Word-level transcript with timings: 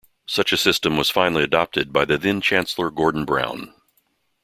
Such 0.25 0.51
a 0.51 0.57
system 0.57 0.97
was 0.97 1.11
finally 1.11 1.43
adopted 1.43 1.93
by 1.93 2.05
the 2.05 2.17
then 2.17 2.41
Chancellor 2.41 2.89
Gordon 2.89 3.23
Brown. 3.23 3.71